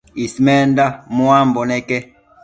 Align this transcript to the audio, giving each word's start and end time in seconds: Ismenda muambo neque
Ismenda 0.25 0.85
muambo 1.17 1.61
neque 1.73 1.97